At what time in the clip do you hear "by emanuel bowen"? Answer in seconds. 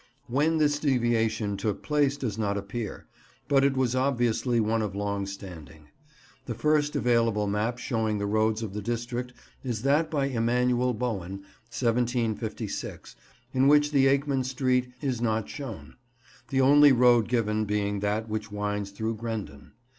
10.09-11.43